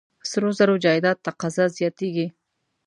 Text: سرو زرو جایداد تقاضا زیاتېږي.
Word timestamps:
سرو 0.29 0.49
زرو 0.59 0.75
جایداد 0.85 1.17
تقاضا 1.27 1.65
زیاتېږي. 1.77 2.27